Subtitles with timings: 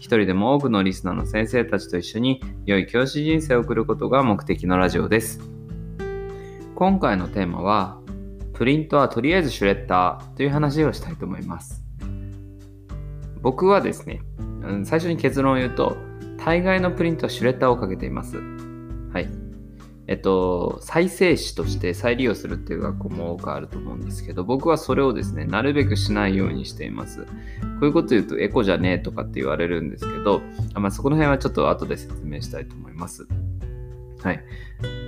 [0.00, 5.40] 一人でも多くのリスナーの先生たちと一緒に良い教師人生を送ることが目的のラジオです。
[6.74, 8.00] 今回のテーマは、
[8.54, 11.84] プリントはとりあえずシュレッダーという話をしたいと思います。
[13.42, 14.22] 僕はですね、
[14.84, 15.98] 最初に結論を言うと、
[16.42, 18.38] 大概のプリントはシュレッダーをかけています。
[19.12, 19.28] はい。
[20.10, 27.20] えっと、再生紙として再利用するっていう学校も多くあると思うんですけど、僕はそれをですね、なるべくしないようにしています。
[27.20, 27.26] こ
[27.82, 30.42] ういうこと言うとエコじゃねえとかって言われるんですけど、
[30.74, 33.28] まあ、そこの辺はちょっと後で説明したいと思います。
[34.20, 34.42] はい。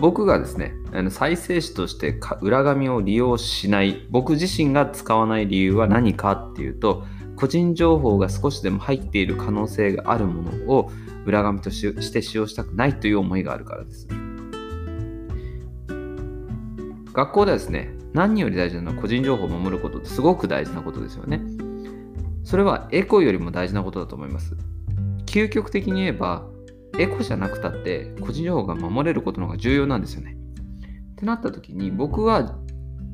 [0.00, 7.04] 僕がですね、あの再生紙としてか裏紙を利用しない、僕自身が使わない理由は何かっていうと、
[7.36, 10.90] 個人情報が少しでも入っている可能性があるものを
[11.24, 14.08] 裏紙として使用したくないという思いがあるからです。
[17.18, 21.40] 学校ではですね、何より大事なのは個人情報を守ることってすごく大事なことですよね。
[22.44, 24.56] それはエコよりも大事なことだと思います。
[25.26, 26.46] 究極的に言えば、
[26.96, 30.36] エコじゃなくたって個人情報が守れることの方が重要なんですよね。
[31.12, 32.56] ってなった時に僕は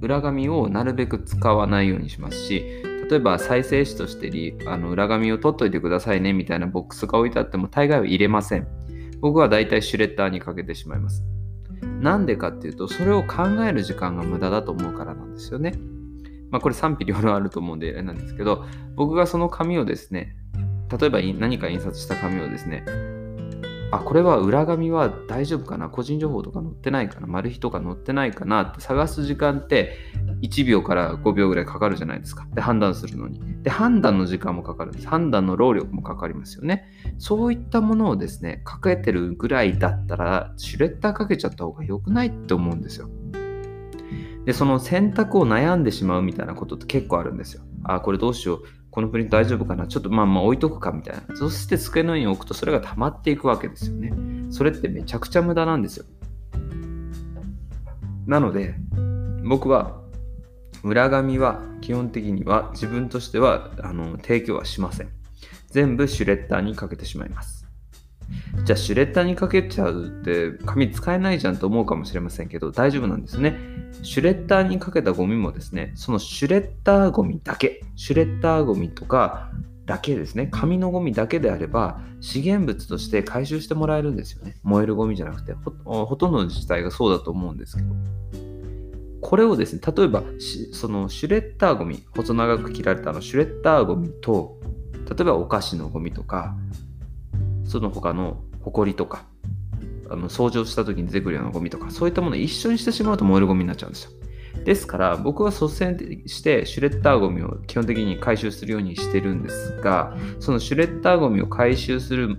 [0.00, 8.66] 裏紙をなるべく使わないようにしますし、例えば再生紙としてりあの裏紙を取っといてくださいねみたいなボックスが置いてあっても大概は入れません。
[9.20, 11.22] 僕はだいたいシュレッダーにかけてしまいます。
[12.02, 15.74] なんでかっていうと、それを考える時間が無駄だと思うからなんですよね。
[16.50, 20.36] まあこれ賛否両論あると思うんであれなんですけど、僕がその紙をですね、
[20.90, 22.84] 例えば何か印刷した紙をですね、
[23.92, 25.88] あ、これは裏紙は大丈夫かな？
[25.88, 27.26] 個人情報とか載ってないかな？
[27.26, 28.62] マル秘とか載ってないかな？
[28.62, 29.96] って探す時間って
[30.42, 32.46] 1秒から5秒ぐらいかかるじゃないですか。
[32.52, 33.40] で、判断するのに。
[33.62, 35.08] で、判断の時間もかかるんです。
[35.08, 36.84] 判断の労力もかかりますよね。
[37.18, 43.08] そういったものをですね、かけてるぐらいだったら、シュレッダーかけちゃった方が良くないって思うんですよ。
[44.44, 47.62] で、その選択を悩んでしまうみたいなことって結構あるんですよ。
[47.84, 48.62] あ、これどうしよう。
[48.90, 51.36] このプリント大丈夫かなちょっとまあまあ置いとくかみたいな。
[51.36, 54.12] そして机の上に置くとそれが溜まっていくわけですよね。
[54.50, 56.04] それってめちゃくちゃ無駄なんですよ。
[58.26, 58.74] なので、
[59.44, 60.01] 僕は
[60.84, 65.08] 裏紙は基本的には自分としてはあの提供はしません。
[65.68, 67.66] 全部シュレッダーにかけてしまいます。
[68.64, 73.56] じゃあシュレッダーにかけちゃうって紙使えないじゃんと思うかもしれませんけど大丈夫なんですね。
[74.02, 79.50] シュレッダーにかけたゴミもですね、そのシュレッダーゴミだけ、シュレッダーゴミとか
[79.86, 84.56] だけですね、紙のゴミだけであれば資源物として回収してもらえるんですよね。
[84.62, 85.52] 燃えるゴミじゃなくて、
[85.84, 88.51] ほとんどの自治体がそうだと思うんですけど。
[89.22, 90.24] これをですね、例えば
[90.72, 94.58] そのシュレッダーゴミ、細長く切られたあのシュレッダーゴミと、
[95.08, 96.54] 例えばお菓子のゴミとか、
[97.64, 99.24] その他のホコリとか、
[100.10, 104.10] あの掃除をした時に出てくるようなゴミとか、そういったものを一緒にしてしまうと燃えるゴミになっちゃうんですよ。
[104.64, 112.38] ですから、僕は率先してシュレッダーゴミを基本的に回収するようにしてるんですが、そのシュレッダーゴミを回収する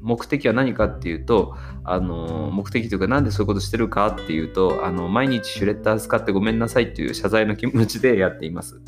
[0.00, 8.80] 目的は何かっていうと、あの目的というか、なんでそういうことしてるかっていうと、あの毎日シュレッダー使ってごめんなさいっていう謝罪の気持ちでやっています。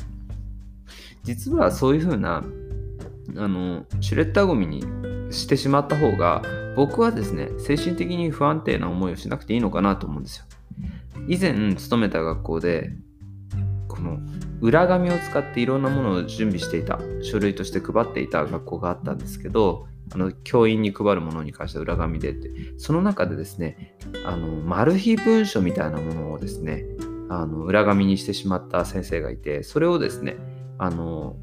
[1.23, 2.43] 実はそういうふうな
[3.37, 4.83] あのシュレッダーゴミに
[5.31, 6.41] してしまった方が
[6.75, 10.45] 僕はですね精神的に不安定な思いをしなくていいのかなと思うんですよ
[11.27, 12.91] 以前勤めた学校で
[13.87, 14.19] この
[14.61, 22.51] 裏紙を使っていろんなものを準備していた書類として配っていた学校があったんですけどあの教員に配るものに関しては裏紙でって。
[22.77, 23.95] その中でですね
[24.25, 26.85] あのマル秘文書みたいなものをですね
[27.29, 30.37] あの裏紙にしてしまった先生がいてそれをですね
[30.77, 31.37] あの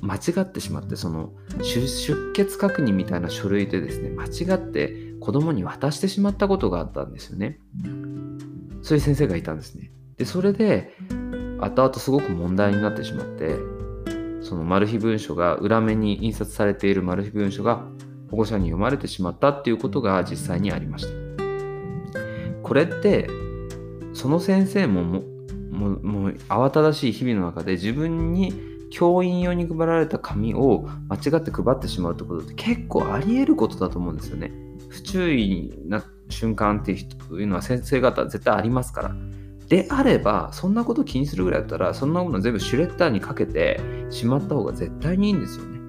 [0.00, 7.58] 間違ってしまってその出出欠確認みたいな書類でですね間違って子供に渡してしまったことがあったんですよね。
[8.82, 9.90] そういう先生がいたんですね。
[10.16, 10.96] でそれで
[11.60, 13.56] 後々すごく問題になってしまって
[14.40, 17.84] そのマル秘文書が裏面に印刷されているマル秘文書が
[18.30, 21.10] 保護者に読まれてしまったっていうことが実際にありました
[22.62, 23.28] これって
[24.12, 25.02] その先生も
[25.70, 34.52] も慌ただしい日々の中で自分に教員用に配られた紙を間違って配ってしまうってことって結構あり得ることだと思うんですよね。
[34.88, 39.14] 不注意な瞬間っていうのは先生方絶対ありますから。
[39.70, 43.80] であれば、そんなこと気にするぐらいだったら、そんなもの全部シュレッダーにかけて
[44.10, 45.80] しまった方が絶対にいいんですよね。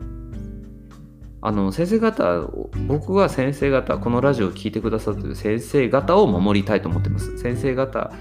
[1.44, 2.42] あの先生方
[2.88, 8.12] 僕は先生方このラジオを聴いてくださっている先生方を守りたいと思ってます先生方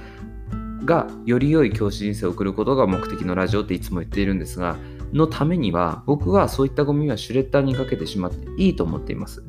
[0.87, 4.79] がより良い教師人生を送ることが目的のラジオっていつも言っているんですが
[5.13, 9.45] のためには僕はそういったゴミはシュレッダーにかけてしまっていいと思っています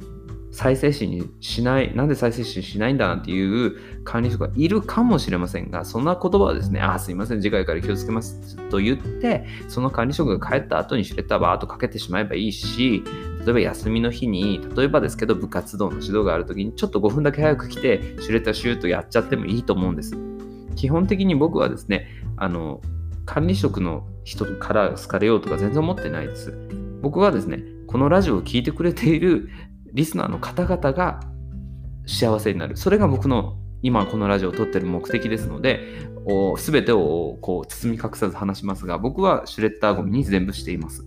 [0.52, 13.04] 再生紙にしない、なんで再生紙にしないんだなんていう管理職がいるかもしれませんが、そんな言葉はですね、あ、すいません、次回から気をつけますと言って、その管理職が帰った後にシュレッダーバーっとかけてしまえばいいし、
[13.46, 20.16] 例えば休みの日に、例えばですけど部活動の指導がある時にちょっと5分だけ早く来て、シュレッダーシュートやっちゃってもいいと思うんです。
[20.76, 22.82] 基本的に僕はですね、あの、
[23.26, 26.54] 管理職の人から好かれようとか全然思ってないです。
[27.02, 29.50] 僕はですね、このラジオを聴いてくれている
[29.94, 31.20] リスナーの方々が
[32.06, 32.78] 幸せになる。
[32.78, 35.80] それが僕の今このラジオを撮ってる目的ですので、
[36.58, 41.06] すべてをこう包み隠さず話しますが、僕はシュレッダーゴミに全部しています。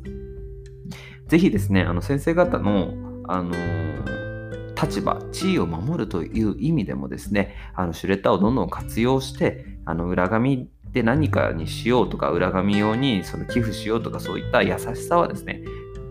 [1.28, 2.92] ぜひですね、あの先生方の、
[3.28, 15.62] あのー、立場、地位を守るという意味でもですね、あのシュレッダーをどんどん活用して、あの裏紙で何かにしようとか、裏紙用にその寄付しようとか、そういった優しさはですね、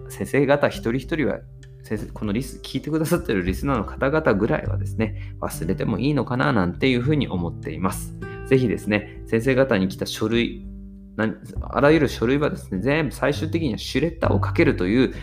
[0.10, 1.40] 先生方一人一人は
[1.84, 8.16] 先生、このリス、聞いてくださってるリスナーの方々ぐらいはですね、忘れてもいいのかななんていうふうに思っています。
[8.48, 10.66] ぜひですね、先生方に来た書類、
[11.62, 15.14] あらゆる書類はですね、全部最終的にはシュレッダーをかけるという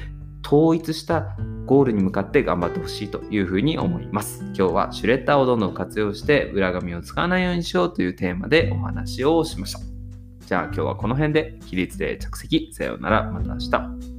[0.46, 4.42] 統一したゴールに向かって頑張ってほしいというふうに思います。
[4.56, 9.80] 今日はシュレッダーをどんどん活用して裏紙を使わないようにしようというテーマでお話をしました。
[10.46, 12.70] じゃあ今日はこの辺で起立で着席。
[12.72, 13.30] さようなら。
[13.30, 14.09] また明日。